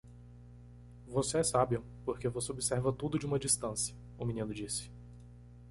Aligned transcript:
"Você 1.05 1.37
é 1.37 1.43
sábio? 1.43 1.85
porque 2.03 2.27
você 2.27 2.51
observa 2.51 2.91
tudo 2.91 3.19
de 3.19 3.27
uma 3.27 3.37
distância?" 3.37 3.95
o 4.17 4.25
menino 4.25 4.51
disse. 4.51 4.89